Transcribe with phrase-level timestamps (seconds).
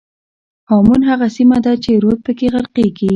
[0.69, 3.09] هامون هغه سیمه ده چې رود پکې غرقېږي.